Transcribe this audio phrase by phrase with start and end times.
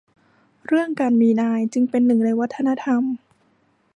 [0.67, 3.03] เรื่องการมีนาย จึงเป็นหนึ่งในวัฒนธรรม